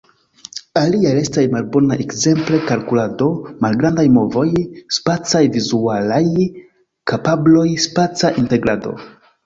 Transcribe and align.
Aliaj 0.79 1.11
restas 1.17 1.49
malbonaj, 1.55 1.97
ekzemple 2.05 2.61
kalkulado, 2.71 3.29
malgrandaj 3.67 4.07
movoj, 4.17 4.49
spacaj-vizualaj 4.99 6.27
kapabloj, 7.13 7.71
spaca 7.89 8.39
integrado. 8.47 9.01